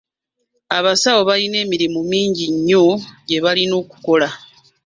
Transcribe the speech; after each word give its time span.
Abasawo 0.77 1.21
balina 1.29 1.57
emirimu 1.65 1.99
mingi 2.11 2.43
nnyo 2.55 2.85
gye 3.27 3.39
balina 3.45 3.73
okukola. 3.81 4.29